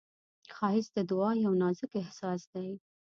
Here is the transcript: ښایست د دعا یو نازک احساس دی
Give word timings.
ښایست 0.55 0.91
د 0.95 0.99
دعا 1.09 1.29
یو 1.45 1.53
نازک 1.61 1.91
احساس 2.01 2.41
دی 2.53 2.69